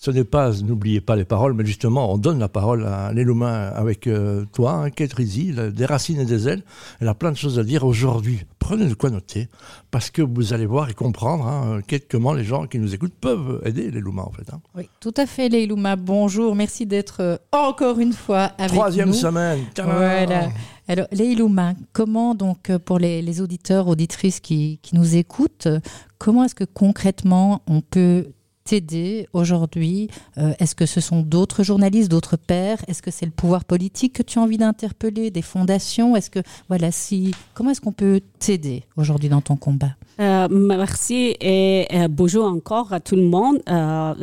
ce 0.00 0.10
n'est 0.10 0.24
pas, 0.24 0.50
n'oubliez 0.62 1.02
pas 1.02 1.14
les 1.14 1.26
paroles, 1.26 1.52
mais 1.52 1.66
justement, 1.66 2.10
on 2.10 2.16
donne 2.16 2.38
la 2.38 2.48
parole 2.48 2.86
à 2.86 3.12
l'Elouma 3.12 3.68
avec 3.68 4.06
euh, 4.06 4.46
toi, 4.50 4.72
hein, 4.72 4.90
Kate 4.90 5.12
Rizzi, 5.12 5.52
des 5.52 5.84
racines 5.84 6.18
et 6.18 6.24
des 6.24 6.48
ailes. 6.48 6.62
Elle 7.00 7.08
a 7.08 7.14
plein 7.14 7.30
de 7.30 7.36
choses 7.36 7.58
à 7.58 7.64
dire 7.64 7.84
aujourd'hui. 7.84 8.46
Prenez 8.58 8.86
de 8.86 8.94
quoi 8.94 9.10
noter, 9.10 9.50
parce 9.90 10.10
que 10.10 10.22
vous 10.22 10.54
allez 10.54 10.64
voir 10.64 10.88
et 10.88 10.94
comprendre 10.94 11.46
hein, 11.46 11.80
comment 12.10 12.32
les 12.32 12.44
gens 12.44 12.66
qui 12.66 12.78
nous 12.78 12.94
écoutent 12.94 13.12
peuvent 13.20 13.60
aider 13.66 13.90
l'Elouma, 13.90 14.22
en 14.22 14.30
fait. 14.30 14.50
Hein. 14.54 14.62
Oui, 14.74 14.88
tout 15.00 15.12
à 15.18 15.26
fait, 15.26 15.50
l'Elouma. 15.50 15.96
Bonjour, 15.96 16.54
merci 16.54 16.86
d'être 16.86 17.20
euh, 17.20 17.36
encore 17.52 17.98
une 17.98 18.14
fois 18.14 18.52
avec 18.56 18.72
Troisième 18.72 19.08
nous. 19.08 19.14
semaine. 19.14 19.60
Voilà. 19.76 20.48
Alors, 20.88 21.08
Leilouma, 21.12 21.74
comment 21.92 22.34
donc 22.34 22.70
euh, 22.70 22.78
pour 22.78 22.98
les, 22.98 23.42
auditeurs, 23.42 23.86
auditrices 23.86 24.40
qui, 24.40 24.78
qui 24.80 24.96
nous 24.96 25.14
écoutent, 25.14 25.68
comment 26.16 26.44
est-ce 26.44 26.54
que 26.54 26.64
concrètement 26.64 27.60
on 27.66 27.82
peut 27.82 28.24
t'aider 28.70 29.26
aujourd'hui 29.32 30.08
euh, 30.38 30.52
Est-ce 30.60 30.76
que 30.76 30.86
ce 30.86 31.00
sont 31.00 31.22
d'autres 31.22 31.64
journalistes, 31.64 32.08
d'autres 32.08 32.36
pairs? 32.36 32.78
Est-ce 32.86 33.02
que 33.02 33.10
c'est 33.10 33.26
le 33.26 33.32
pouvoir 33.32 33.64
politique 33.64 34.12
que 34.12 34.22
tu 34.22 34.38
as 34.38 34.42
envie 34.42 34.58
d'interpeller, 34.58 35.32
des 35.32 35.42
fondations? 35.42 36.14
Est-ce 36.14 36.30
que 36.30 36.38
voilà, 36.68 36.92
si 36.92 37.34
comment 37.52 37.70
est-ce 37.70 37.80
qu'on 37.80 37.90
peut 37.90 38.20
t'aider 38.38 38.84
aujourd'hui 38.96 39.28
dans 39.28 39.40
ton 39.40 39.56
combat? 39.56 39.96
Euh, 40.20 40.48
Merci 40.50 41.36
et 41.40 41.86
euh, 41.92 42.08
bonjour 42.08 42.44
encore 42.44 42.92
à 42.92 43.00
tout 43.00 43.16
le 43.16 43.22
monde. 43.22 43.62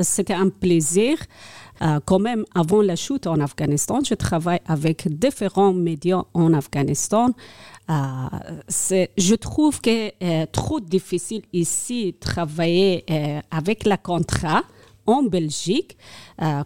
C'était 0.02 0.34
un 0.34 0.50
plaisir. 0.50 1.18
quand 2.06 2.20
même, 2.20 2.44
avant 2.56 2.82
la 2.82 2.96
chute 2.96 3.28
en 3.28 3.40
Afghanistan, 3.40 4.00
je 4.04 4.16
travaille 4.16 4.62
avec 4.66 5.08
différents 5.08 5.74
médias 5.74 6.24
en 6.34 6.54
Afghanistan. 6.54 7.34
Euh, 7.90 7.94
je 9.18 9.36
trouve 9.36 9.80
que 9.80 10.12
euh, 10.22 10.46
trop 10.52 10.80
difficile 10.80 11.44
ici 11.54 12.16
travailler 12.20 13.06
euh, 13.10 13.40
avec 13.50 13.86
la 13.86 13.98
contrat 13.98 14.64
en 15.06 15.24
Belgique. 15.24 15.98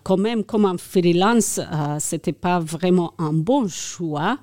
quand 0.03 0.17
même, 0.17 0.43
comme 0.43 0.65
un 0.65 0.77
freelance, 0.77 1.59
c'était 1.99 2.33
pas 2.33 2.59
vraiment 2.59 3.13
un 3.19 3.33
bon 3.33 3.67
choix. 3.67 4.39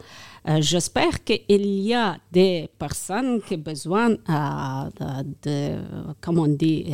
J'espère 0.60 1.24
qu'il 1.24 1.42
y 1.48 1.94
a 1.94 2.16
des 2.30 2.70
personnes 2.78 3.40
qui 3.42 3.54
ont 3.54 3.58
besoin 3.58 4.10
de, 4.10 5.24
de, 5.42 5.78
comment 6.20 6.42
on 6.42 6.46
dit, 6.48 6.86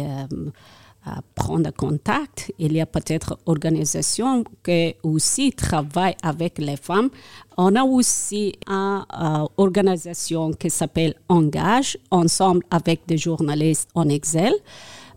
prendre 1.35 1.71
contact. 1.73 2.53
Il 2.59 2.73
y 2.73 2.81
a 2.81 2.87
peut-être 2.87 3.39
organisations 3.47 4.45
qui 4.65 4.95
aussi 5.03 5.53
travaillent 5.53 6.17
avec 6.23 6.59
les 6.59 6.77
femmes. 6.77 7.11
On 7.57 7.75
a 7.77 7.85
aussi 7.85 8.55
une 8.67 9.05
euh, 9.13 9.47
organisation 9.57 10.53
qui 10.53 10.71
s'appelle 10.71 11.15
Engage, 11.29 11.99
ensemble 12.11 12.65
avec 12.71 13.03
des 13.07 13.19
journalistes 13.19 13.89
en 13.95 14.09
Excel 14.09 14.55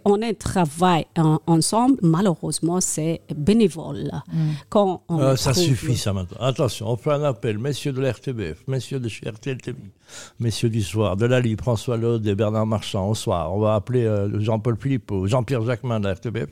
on 0.07 0.21
est 0.21 0.33
travaille 0.33 1.05
ensemble, 1.45 1.97
malheureusement, 2.01 2.81
c'est 2.81 3.21
bénévole. 3.35 4.11
Mm. 4.31 4.51
Quand 4.69 5.03
euh, 5.11 5.35
ça 5.35 5.53
suffit, 5.53 5.97
ça 5.97 6.13
maintenant. 6.13 6.39
Attention, 6.39 6.89
on 6.89 6.97
fait 6.97 7.11
un 7.11 7.23
appel, 7.23 7.57
messieurs 7.57 7.91
de 7.91 8.01
l'RTBF, 8.01 8.63
messieurs 8.67 8.99
de 8.99 9.09
chez 9.09 9.29
RTL 9.29 9.57
TV, 9.57 9.77
messieurs 10.39 10.69
du 10.69 10.81
soir, 10.81 11.17
de 11.17 11.25
la 11.25 11.39
Libre, 11.39 11.63
François 11.63 11.97
Laude 11.97 12.25
et 12.25 12.35
Bernard 12.35 12.65
Marchand 12.65 13.09
au 13.09 13.15
soir. 13.15 13.53
On 13.53 13.59
va 13.59 13.75
appeler 13.75 14.05
euh, 14.05 14.39
Jean-Paul 14.39 14.77
Philippe 14.79 15.11
ou 15.11 15.27
Jean-Pierre 15.27 15.63
Jacquemin 15.63 15.99
de 15.99 16.07
la 16.07 16.13
RTBF. 16.13 16.49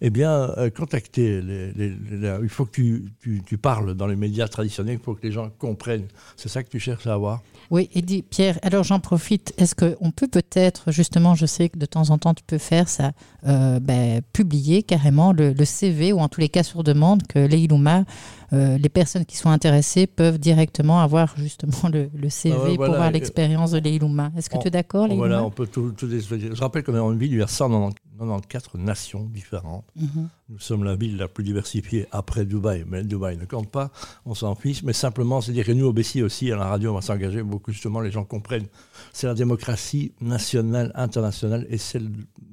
Eh 0.00 0.10
bien, 0.10 0.50
euh, 0.58 0.70
contactez. 0.70 1.40
Les, 1.40 1.96
il 2.42 2.48
faut 2.48 2.66
que 2.66 2.72
tu, 2.72 3.12
tu, 3.46 3.58
parles 3.58 3.94
dans 3.94 4.06
les 4.06 4.16
médias 4.16 4.48
traditionnels, 4.48 4.98
il 5.00 5.04
faut 5.04 5.14
que 5.14 5.26
les 5.26 5.32
gens 5.32 5.50
comprennent. 5.58 6.06
C'est 6.36 6.48
ça 6.48 6.62
que 6.62 6.68
tu 6.68 6.78
cherches 6.78 7.06
à 7.06 7.14
avoir? 7.14 7.40
Oui, 7.70 7.88
et 7.94 8.02
dit 8.02 8.22
Pierre, 8.22 8.58
alors 8.62 8.84
j'en 8.84 9.00
profite. 9.00 9.54
Est-ce 9.56 9.74
qu'on 9.74 10.10
peut 10.10 10.28
peut-être, 10.28 10.92
justement, 10.92 11.34
je 11.34 11.46
sais 11.46 11.70
que 11.70 11.78
de 11.78 11.86
temps 11.86 12.10
en 12.10 12.18
temps 12.18 12.34
tu 12.34 12.42
peux 12.46 12.58
faire 12.58 12.88
ça, 12.92 13.12
euh, 13.46 13.80
ben, 13.80 14.20
publier 14.32 14.82
carrément 14.82 15.32
le, 15.32 15.54
CV 15.64 16.12
ou 16.12 16.18
en 16.18 16.28
tous 16.28 16.40
les 16.40 16.48
cas 16.48 16.62
sur 16.62 16.84
demande 16.84 17.22
que 17.26 17.38
Leilouma, 17.38 18.04
euh, 18.52 18.76
les 18.76 18.88
personnes 18.88 19.24
qui 19.24 19.36
sont 19.36 19.48
intéressées 19.48 20.06
peuvent 20.06 20.38
directement 20.38 21.00
avoir 21.00 21.34
justement 21.36 21.88
le, 21.92 22.08
CV 22.28 22.56
ah 22.56 22.76
pour 22.76 22.94
voir 22.94 23.10
l'expérience 23.10 23.70
de 23.70 23.78
Leilouma. 23.78 24.30
Est-ce 24.36 24.50
que 24.50 24.58
tu 24.58 24.68
es 24.68 24.70
d'accord, 24.70 25.06
Leilouma 25.06 25.26
Voilà, 25.26 25.44
on 25.44 25.50
peut 25.50 25.66
tout, 25.66 25.92
tout 25.92 26.08
Je 26.08 26.60
rappelle 26.60 26.82
qu'on 26.82 26.94
est 26.94 26.98
en 26.98 27.12
ville 27.12 27.36
vers 27.36 27.48
194 27.48 28.80
nations 28.80 29.24
différentes. 29.24 29.86
Mhm. 29.96 30.28
Nous 30.50 30.58
sommes 30.58 30.84
la 30.84 30.96
ville 30.96 31.16
la 31.16 31.28
plus 31.28 31.44
diversifiée 31.44 32.06
après 32.12 32.44
Dubaï, 32.44 32.84
mais 32.86 33.04
Dubaï 33.04 33.38
ne 33.38 33.46
compte 33.46 33.70
pas, 33.70 33.90
on 34.26 34.34
s'en 34.34 34.54
fiche, 34.54 34.82
mais 34.82 34.92
simplement, 34.92 35.40
c'est 35.40 35.52
dire 35.52 35.64
que 35.64 35.72
nous, 35.72 35.86
au 35.86 35.94
Bessie 35.94 36.22
aussi, 36.22 36.52
à 36.52 36.56
la 36.56 36.66
radio, 36.66 36.90
on 36.90 36.94
va 36.94 37.00
s'engager 37.00 37.42
beaucoup, 37.42 37.72
justement, 37.72 38.00
les 38.00 38.10
gens 38.10 38.24
comprennent. 38.24 38.66
C'est 39.14 39.26
la 39.26 39.34
démocratie 39.34 40.12
nationale, 40.20 40.92
internationale, 40.94 41.66
et 41.70 41.78
celle, 41.78 42.10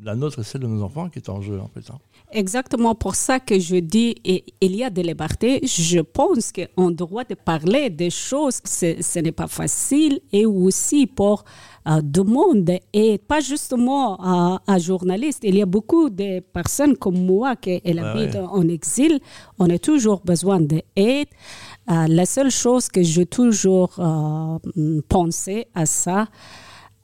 la 0.09 0.15
nôtre 0.15 0.39
et 0.39 0.43
celle 0.43 0.61
de 0.61 0.67
nos 0.67 0.83
enfants 0.83 1.09
qui 1.09 1.19
est 1.19 1.29
en 1.29 1.41
jeu, 1.41 1.59
en 1.59 1.67
fait. 1.67 1.89
Hein. 1.91 1.99
Exactement 2.31 2.95
pour 2.95 3.15
ça 3.15 3.39
que 3.39 3.59
je 3.59 3.77
dis, 3.77 4.15
et, 4.23 4.43
il 4.61 4.75
y 4.75 4.83
a 4.83 4.89
des 4.89 5.03
libertés, 5.03 5.61
je 5.63 5.99
pense 5.99 6.51
qu'on 6.51 6.91
doit 6.91 7.23
de 7.23 7.35
parler 7.35 7.89
des 7.89 8.09
choses, 8.09 8.59
ce 8.65 9.19
n'est 9.19 9.31
pas 9.31 9.47
facile, 9.47 10.19
et 10.31 10.45
aussi 10.45 11.07
pour 11.07 11.43
euh, 11.87 12.01
du 12.01 12.21
monde 12.21 12.71
et 12.93 13.17
pas 13.17 13.39
justement 13.39 14.21
un, 14.23 14.59
un, 14.67 14.77
journaliste. 14.77 15.39
Il 15.43 15.55
y 15.55 15.61
a 15.61 15.65
beaucoup 15.65 16.09
de 16.09 16.39
personnes 16.41 16.95
comme 16.97 17.25
moi 17.25 17.55
qui 17.55 17.81
habitent 17.85 18.35
en 18.35 18.67
exil. 18.67 19.19
On 19.57 19.69
a 19.69 19.79
toujours 19.79 20.21
besoin 20.23 20.59
d'aide. 20.59 21.27
Euh, 21.89 22.05
la 22.07 22.25
seule 22.25 22.51
chose 22.51 22.89
que 22.89 23.01
j'ai 23.01 23.25
toujours 23.25 23.91
euh, 23.97 25.01
pensé 25.07 25.67
à 25.73 25.85
ça, 25.85 26.27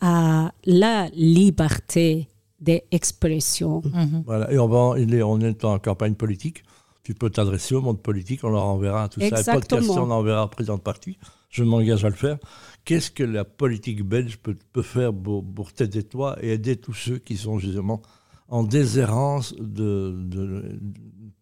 à 0.01 0.51
la 0.65 1.07
liberté 1.15 2.27
d'expression. 2.65 3.81
Mhm. 3.85 4.23
Voilà, 4.25 4.51
et 4.51 4.59
on, 4.59 4.67
va, 4.67 4.77
on 4.77 5.39
est 5.39 5.63
en 5.63 5.79
campagne 5.79 6.15
politique. 6.15 6.63
Tu 7.03 7.13
peux 7.13 7.29
t'adresser 7.29 7.75
au 7.75 7.81
monde 7.81 8.01
politique, 8.01 8.43
on 8.43 8.49
leur 8.49 8.65
enverra 8.65 9.07
tout 9.09 9.19
ça. 9.19 9.41
Et 9.41 9.43
podcast, 9.43 9.89
on 9.91 10.09
enverra 10.09 10.45
au 10.45 10.47
président 10.47 10.75
de 10.75 10.81
parti. 10.81 11.17
Je 11.49 11.63
m'engage 11.63 12.03
à 12.03 12.09
le 12.09 12.15
faire. 12.15 12.37
Qu'est-ce 12.83 13.11
que 13.11 13.23
la 13.23 13.45
politique 13.45 14.03
belge 14.03 14.37
peut, 14.37 14.81
faire 14.81 15.13
pour, 15.13 15.45
pour 15.45 15.71
t'aider 15.71 16.03
toi 16.03 16.35
et 16.41 16.53
aider 16.53 16.75
tous 16.75 16.93
ceux 16.93 17.17
qui 17.19 17.37
sont 17.37 17.59
justement 17.59 18.01
en 18.47 18.63
déshérence 18.63 19.55
de, 19.55 20.15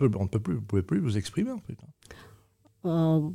on 0.01 0.23
ne 0.23 0.27
peut 0.27 0.39
plus, 0.39 0.55
vous 0.55 0.61
pouvez 0.61 0.83
plus 0.83 0.99
vous 0.99 1.17
exprimer 1.17 1.51
en 1.51 1.59
fait. 1.59 1.77
Euh, 2.85 3.29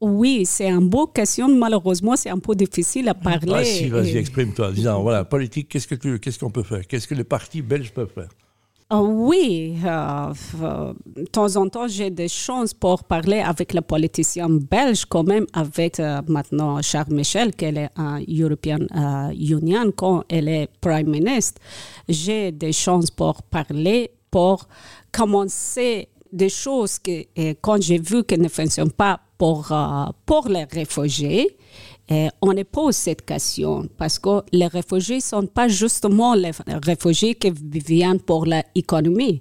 oui, 0.00 0.44
c'est 0.44 0.68
un 0.68 0.80
beau 0.80 1.06
question. 1.06 1.48
Malheureusement, 1.48 2.16
c'est 2.16 2.30
un 2.30 2.38
peu 2.38 2.54
difficile 2.54 3.08
à 3.08 3.14
parler. 3.14 3.52
Vas-y, 3.52 3.88
vas-y, 3.88 4.16
exprime-toi. 4.18 4.72
Disons, 4.72 5.02
voilà, 5.02 5.24
politique, 5.24 5.68
qu'est-ce 5.68 5.88
que 5.88 5.94
tu, 5.94 6.18
qu'est-ce 6.18 6.38
qu'on 6.38 6.50
peut 6.50 6.62
faire 6.62 6.86
Qu'est-ce 6.86 7.08
que 7.08 7.14
les 7.14 7.24
partis 7.24 7.62
belges 7.62 7.92
peuvent 7.92 8.12
faire? 8.14 8.28
Euh, 8.92 8.98
oui, 9.00 9.76
euh, 9.84 10.32
de 11.06 11.24
temps 11.24 11.56
en 11.56 11.68
temps, 11.68 11.88
j'ai 11.88 12.08
des 12.08 12.28
chances 12.28 12.72
pour 12.72 13.02
parler 13.02 13.40
avec 13.40 13.72
la 13.72 13.82
politicienne 13.82 14.60
belge, 14.60 15.06
quand 15.06 15.24
même 15.24 15.44
avec 15.52 15.98
euh, 15.98 16.22
maintenant 16.28 16.80
Charles 16.82 17.12
Michel, 17.12 17.52
qui 17.56 17.64
est 17.64 17.90
un 17.96 18.20
European 18.28 18.86
Union, 19.32 19.90
quand 19.90 20.22
elle 20.28 20.48
est 20.48 20.68
Prime 20.80 21.08
Minister. 21.08 21.60
J'ai 22.08 22.52
des 22.52 22.72
chances 22.72 23.10
pour 23.10 23.42
parler, 23.42 24.12
pour 24.30 24.68
commencer 25.10 26.08
des 26.32 26.48
choses 26.48 27.00
que, 27.00 27.24
quand 27.60 27.82
j'ai 27.82 27.98
vu 27.98 28.22
qu'elles 28.22 28.42
ne 28.42 28.48
fonctionnent 28.48 28.92
pas 28.92 29.18
pour, 29.38 29.72
pour 30.24 30.48
les 30.48 30.64
réfugiés, 30.64 31.56
et 32.08 32.28
on 32.40 32.52
ne 32.52 32.62
pose 32.62 32.94
cette 32.94 33.24
question 33.24 33.88
parce 33.96 34.18
que 34.18 34.42
les 34.52 34.68
réfugiés 34.68 35.16
ne 35.16 35.20
sont 35.20 35.46
pas 35.46 35.66
justement 35.68 36.34
les 36.34 36.52
réfugiés 36.84 37.34
qui 37.34 37.50
viennent 37.50 38.20
pour 38.20 38.46
l'économie. 38.46 39.40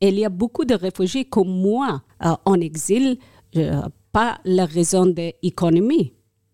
Il 0.00 0.18
y 0.18 0.24
a 0.24 0.30
beaucoup 0.30 0.64
de 0.64 0.74
réfugiés 0.74 1.26
comme 1.26 1.48
moi 1.48 2.02
euh, 2.24 2.34
en 2.44 2.60
exil, 2.60 3.18
euh, 3.56 3.82
pas 4.12 4.38
la 4.44 4.66
raison 4.66 5.06
de 5.06 5.32
l'économie. 5.42 6.12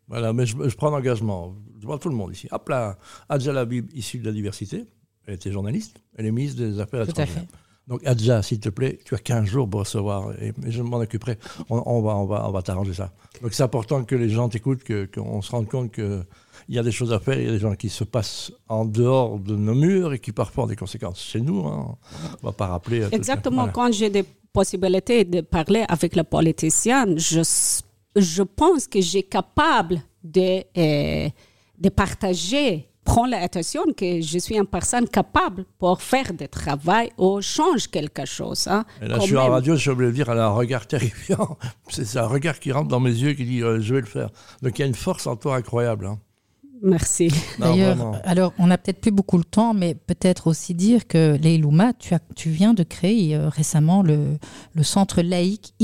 Voilà, 0.08 0.32
mais 0.32 0.46
je, 0.46 0.76
prends 0.76 0.90
l'engagement. 0.90 1.54
Je 1.80 1.86
vois 1.86 1.98
tout 1.98 2.08
le 2.08 2.14
monde 2.14 2.32
ici. 2.32 2.48
Hop 2.50 2.68
là, 2.68 2.98
Adja 3.28 3.52
Labib, 3.52 3.90
issue 3.94 4.18
de 4.18 4.26
la 4.26 4.32
diversité, 4.32 4.84
elle 5.26 5.34
était 5.34 5.52
journaliste, 5.52 6.00
elle 6.16 6.26
est 6.26 6.32
ministre 6.32 6.60
des 6.60 6.80
Affaires 6.80 7.08
étrangères. 7.08 7.44
Donc, 7.88 8.00
Adja, 8.06 8.42
s'il 8.42 8.60
te 8.60 8.68
plaît, 8.68 8.98
tu 9.04 9.14
as 9.14 9.18
15 9.18 9.44
jours 9.44 9.68
pour 9.68 9.80
recevoir 9.80 10.32
et, 10.40 10.52
je 10.66 10.82
m'en 10.82 10.98
occuperai. 10.98 11.38
On, 11.68 12.00
va, 12.00 12.16
on 12.16 12.26
va, 12.26 12.48
on 12.48 12.52
va 12.52 12.62
t'arranger 12.62 12.94
ça. 12.94 13.12
Donc, 13.42 13.52
c'est 13.54 13.62
important 13.62 14.04
que 14.04 14.14
les 14.14 14.28
gens 14.28 14.48
t'écoutent, 14.48 14.84
qu'on 15.12 15.42
se 15.42 15.50
rende 15.50 15.68
compte 15.68 15.92
qu'il 15.92 16.24
y 16.68 16.78
a 16.78 16.82
des 16.82 16.92
choses 16.92 17.12
à 17.12 17.18
faire, 17.18 17.38
il 17.38 17.46
y 17.46 17.48
a 17.48 17.52
des 17.52 17.58
gens 17.58 17.74
qui 17.74 17.88
se 17.88 18.04
passent 18.04 18.52
en 18.68 18.84
dehors 18.84 19.38
de 19.38 19.56
nos 19.56 19.74
murs 19.74 20.12
et 20.12 20.20
qui 20.20 20.32
parfois 20.32 20.64
ont 20.64 20.68
des 20.68 20.76
conséquences 20.76 21.20
chez 21.20 21.40
nous. 21.40 21.66
Hein. 21.66 21.96
On 22.42 22.46
va 22.46 22.52
pas 22.52 22.68
rappeler. 22.68 23.08
Exactement. 23.10 23.68
Quand 23.68 23.92
j'ai 23.92 24.10
des 24.10 24.24
possibilités 24.52 25.24
de 25.24 25.40
parler 25.40 25.84
avec 25.88 26.14
la 26.14 26.24
politicienne, 26.24 27.18
je, 27.18 27.42
je 28.14 28.42
pense 28.42 28.86
que 28.86 29.00
j'ai 29.00 29.24
capable 29.24 30.02
de, 30.22 30.62
euh, 30.76 31.28
de 31.78 31.88
partager 31.88 32.88
prends 33.12 33.26
l'attention 33.26 33.82
que 33.94 34.22
je 34.22 34.38
suis 34.38 34.56
une 34.56 34.66
personne 34.66 35.06
capable 35.06 35.66
pour 35.78 36.00
faire 36.00 36.32
du 36.32 36.48
travail 36.48 37.10
ou 37.18 37.42
changer 37.42 37.86
quelque 37.90 38.24
chose. 38.24 38.66
Hein, 38.68 38.86
et 39.02 39.06
là, 39.06 39.18
je 39.20 39.26
suis 39.26 39.36
en 39.36 39.50
radio, 39.50 39.76
je 39.76 39.90
voulais 39.90 40.12
dire, 40.12 40.30
elle 40.30 40.38
a 40.38 40.46
un 40.46 40.56
regard 40.62 40.86
terrifiant. 40.86 41.58
C'est 41.90 42.16
un 42.16 42.26
regard 42.26 42.58
qui 42.58 42.72
rentre 42.72 42.88
dans 42.88 43.00
mes 43.00 43.10
yeux 43.10 43.34
qui 43.34 43.44
dit 43.44 43.62
euh, 43.62 43.80
je 43.80 43.94
vais 43.94 44.00
le 44.00 44.06
faire. 44.06 44.30
Donc 44.62 44.78
il 44.78 44.82
y 44.82 44.84
a 44.84 44.88
une 44.88 44.94
force 44.94 45.26
en 45.26 45.36
toi 45.36 45.56
incroyable. 45.56 46.06
Hein. 46.06 46.18
Merci. 46.82 47.28
D'ailleurs, 47.58 48.18
alors 48.24 48.54
on 48.58 48.68
n'a 48.68 48.78
peut-être 48.78 49.02
plus 49.02 49.12
beaucoup 49.12 49.36
le 49.36 49.44
temps, 49.44 49.74
mais 49.74 49.94
peut-être 49.94 50.46
aussi 50.46 50.72
dire 50.72 51.06
que 51.06 51.36
Leilouma, 51.36 51.92
tu, 51.92 52.14
as, 52.14 52.20
tu 52.34 52.48
viens 52.48 52.72
de 52.72 52.82
créer 52.82 53.36
euh, 53.36 53.50
récemment 53.50 54.02
le, 54.02 54.38
le 54.74 54.82
centre 54.82 55.20
laïque 55.20 55.74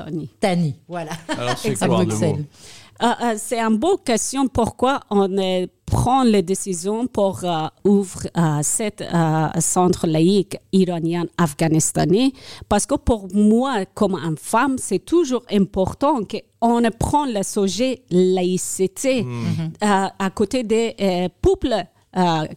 irano-afghanistani. 0.00 0.74
Voilà. 0.88 1.12
Alors 1.28 1.56
c'est 1.58 1.78
quoi 1.78 2.04
euh, 3.02 3.06
euh, 3.22 3.34
c'est 3.38 3.58
une 3.58 3.78
bonne 3.78 3.96
question 4.04 4.46
pourquoi 4.46 5.00
on 5.08 5.26
prend 5.86 6.22
les 6.22 6.42
décisions 6.42 7.06
pour 7.06 7.40
euh, 7.44 7.66
ouvrir 7.84 8.30
cet 8.62 9.02
centre 9.58 10.06
laïque 10.06 10.58
iranien 10.72 11.24
afghanistanais? 11.38 12.32
Parce 12.68 12.84
que 12.84 12.96
pour 12.96 13.28
moi 13.34 13.86
comme 13.94 14.16
une 14.16 14.36
femme 14.36 14.76
c'est 14.78 15.04
toujours 15.04 15.42
important 15.50 16.20
qu'on 16.60 16.82
prend 16.98 17.24
le 17.24 17.42
sujet 17.42 18.02
laïcité 18.10 19.22
mm. 19.22 19.72
à 19.80 20.30
côté 20.30 20.62
des 20.62 21.28
peuples 21.40 21.74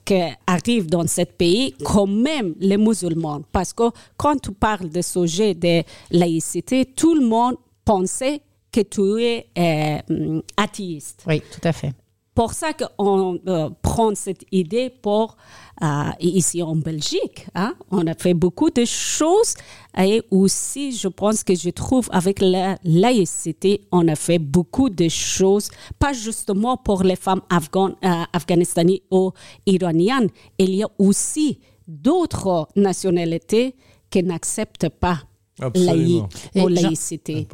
qui 0.05 0.21
arrivent 0.47 0.88
dans 0.88 1.07
ce 1.07 1.23
pays, 1.23 1.75
quand 1.83 2.07
même 2.07 2.55
les 2.59 2.77
musulmans. 2.77 3.41
Parce 3.51 3.73
que 3.73 3.83
quand 4.17 4.41
tu 4.41 4.51
parles 4.51 4.89
de 4.89 5.01
sujet 5.01 5.53
de 5.53 5.83
laïcité, 6.11 6.85
tout 6.85 7.15
le 7.15 7.25
monde 7.25 7.55
pensait 7.85 8.41
que 8.71 8.81
tu 8.81 9.21
es 9.21 9.47
euh, 9.57 10.41
athéiste. 10.57 11.23
Oui, 11.27 11.41
tout 11.41 11.61
à 11.63 11.71
fait. 11.71 11.91
Pour 12.35 12.53
ça 12.53 12.74
qu'on 12.74 13.39
euh, 13.47 13.69
prend 13.83 14.15
cette 14.15 14.44
idée 14.51 14.89
pour, 14.89 15.38
euh, 15.83 16.09
ici 16.19 16.63
en 16.63 16.75
Belgique, 16.75 17.45
hein, 17.53 17.75
on 17.91 18.07
a 18.07 18.15
fait 18.15 18.33
beaucoup 18.33 18.71
de 18.71 18.85
choses 18.85 19.53
et 19.95 20.24
aussi, 20.31 20.94
je 20.94 21.07
pense 21.07 21.44
que 21.44 21.53
je 21.53 21.69
trouve 21.69 22.09
avec 22.12 22.39
la 22.41 22.77
laïcité, 22.83 23.81
on 23.91 24.07
a 24.07 24.15
fait 24.15 24.39
beaucoup 24.39 24.89
de 24.89 25.09
choses, 25.09 25.69
pas 26.00 26.13
justement 26.13 26.75
pour 26.75 27.03
les 27.03 27.15
femmes 27.15 27.41
afghanes, 27.51 27.95
afghanistanaises 28.33 29.01
ou 29.12 29.31
iraniennes, 29.68 30.29
il 30.57 30.74
y 30.74 30.83
a 30.83 30.89
aussi 30.97 31.59
d'autres 31.88 32.68
nationalités 32.75 33.75
qui 34.09 34.24
n'acceptent 34.24 34.89
pas 34.89 35.19
Absolument. 35.61 36.29
laïcité. 36.55 37.47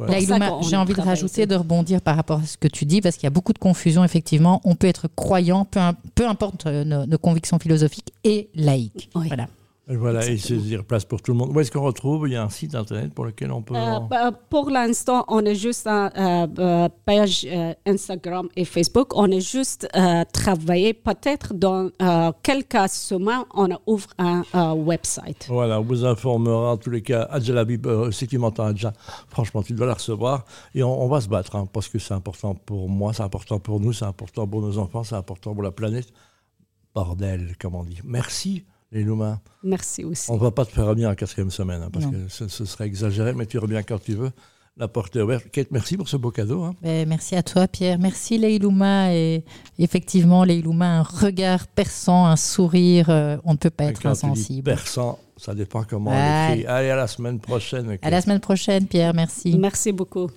J'ai 0.68 0.76
envie 0.76 0.94
de 0.94 1.00
rajouter, 1.00 1.46
de 1.46 1.54
rebondir 1.54 2.00
par 2.00 2.16
rapport 2.16 2.40
à 2.40 2.46
ce 2.46 2.56
que 2.56 2.68
tu 2.68 2.84
dis, 2.84 3.00
parce 3.00 3.16
qu'il 3.16 3.24
y 3.24 3.26
a 3.26 3.30
beaucoup 3.30 3.52
de 3.52 3.58
confusion, 3.58 4.04
effectivement. 4.04 4.60
On 4.64 4.74
peut 4.74 4.86
être 4.86 5.08
croyant, 5.14 5.64
peu, 5.64 5.80
peu 6.14 6.26
importe 6.26 6.66
nos, 6.66 7.06
nos, 7.06 7.18
convictions 7.18 7.58
philosophiques, 7.58 8.12
et 8.24 8.48
laïque. 8.54 9.10
Voilà. 9.14 9.48
Voilà, 9.96 10.24
et 10.26 10.38
c'est 10.38 10.56
dire 10.56 10.84
place 10.84 11.04
pour 11.04 11.20
tout 11.20 11.32
le 11.32 11.38
monde. 11.38 11.54
Où 11.54 11.58
est-ce 11.58 11.70
qu'on 11.70 11.82
retrouve? 11.82 12.28
Il 12.28 12.32
y 12.32 12.36
a 12.36 12.44
un 12.44 12.48
site 12.48 12.74
internet 12.74 13.12
pour 13.12 13.24
lequel 13.24 13.50
on 13.50 13.60
peut. 13.60 13.74
Euh, 13.74 13.98
bah, 14.00 14.30
pour 14.48 14.70
l'instant, 14.70 15.24
on 15.28 15.44
est 15.44 15.56
juste 15.56 15.86
à 15.86 16.06
euh, 16.06 16.46
euh, 16.58 16.88
page 17.04 17.46
Instagram 17.86 18.48
et 18.54 18.64
Facebook. 18.64 19.16
On 19.16 19.30
est 19.30 19.40
juste 19.40 19.88
travaillé. 20.32 20.94
Peut-être 20.94 21.54
dans 21.54 21.90
quelques 22.42 22.88
semaines, 22.88 23.44
on 23.54 23.68
ouvre 23.86 24.08
un 24.18 24.42
website. 24.74 25.46
Voilà, 25.48 25.80
on 25.80 25.84
vous 25.84 26.04
informera 26.04 26.72
en 26.72 26.76
tous 26.76 26.90
les 26.90 27.02
cas. 27.02 27.22
Adja 27.30 27.64
si 28.12 28.26
tu 28.26 28.38
m'entends, 28.38 28.66
Adja, 28.66 28.92
franchement, 29.28 29.62
tu 29.62 29.72
dois 29.72 29.86
la 29.86 29.94
recevoir. 29.94 30.44
Et 30.74 30.82
on, 30.82 31.08
va 31.08 31.20
se 31.20 31.28
battre, 31.28 31.56
hein, 31.56 31.66
parce 31.72 31.88
que 31.88 31.98
c'est 31.98 32.14
important 32.14 32.54
pour 32.54 32.88
moi, 32.88 33.12
c'est 33.12 33.22
important 33.22 33.58
pour 33.58 33.80
nous, 33.80 33.92
c'est 33.92 34.04
important 34.04 34.46
pour 34.46 34.60
nos 34.60 34.78
enfants, 34.78 35.02
c'est 35.02 35.16
important 35.16 35.52
pour 35.52 35.62
la 35.62 35.72
planète. 35.72 36.12
Bordel, 36.94 37.56
comme 37.58 37.74
on 37.74 37.84
dit. 37.84 38.00
Merci 38.04 38.64
les 38.92 39.04
Louma. 39.04 39.40
Merci 39.62 40.04
aussi. 40.04 40.30
On 40.30 40.34
ne 40.34 40.40
va 40.40 40.50
pas 40.50 40.64
te 40.64 40.72
faire 40.72 40.86
revenir 40.86 41.08
en 41.08 41.14
quatrième 41.14 41.50
semaine, 41.50 41.82
hein, 41.82 41.90
parce 41.92 42.06
que 42.06 42.28
ce, 42.28 42.64
serait 42.64 42.86
exagéré, 42.86 43.32
mais 43.34 43.46
tu 43.46 43.58
reviens 43.58 43.82
quand 43.82 44.02
tu 44.02 44.14
veux. 44.14 44.30
La 44.76 44.88
porte 44.88 45.14
est 45.16 45.20
ouverte. 45.20 45.50
Kate, 45.50 45.70
merci 45.72 45.96
pour 45.96 46.08
ce 46.08 46.16
beau 46.16 46.30
cadeau. 46.30 46.62
Hein. 46.62 46.74
Ben, 46.80 47.06
merci 47.06 47.36
à 47.36 47.42
toi, 47.42 47.68
Pierre. 47.68 47.98
Merci, 47.98 48.38
Leilouma. 48.38 49.12
Et 49.12 49.44
effectivement, 49.78 50.42
Leilouma, 50.44 51.00
un 51.00 51.02
regard 51.02 51.66
perçant, 51.66 52.26
un 52.26 52.36
sourire, 52.36 53.10
euh, 53.10 53.36
on 53.44 53.52
ne 53.52 53.58
peut 53.58 53.68
pas 53.68 53.84
être 53.84 54.06
insensible. 54.06 54.64
Perçant, 54.64 55.18
ça 55.36 55.54
dépend 55.54 55.84
comment 55.84 56.12
on 56.12 56.48
l'écrit. 56.52 56.66
Allez, 56.66 56.88
à 56.88 56.96
la 56.96 57.08
semaine 57.08 57.40
prochaine. 57.40 57.98
À 58.00 58.10
la 58.10 58.20
semaine 58.22 58.40
prochaine, 58.40 58.86
Pierre. 58.86 59.12
Merci. 59.12 59.58
Merci 59.58 59.92
beaucoup. 59.92 60.30